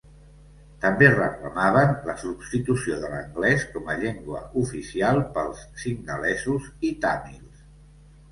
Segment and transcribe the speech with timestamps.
[0.83, 7.63] També reclamaven la substitució de l'anglès com a llengua oficial pels singalesos i tàmils.